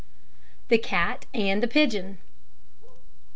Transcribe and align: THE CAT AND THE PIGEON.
THE 0.69 0.79
CAT 0.79 1.27
AND 1.31 1.61
THE 1.61 1.67
PIGEON. 1.67 2.17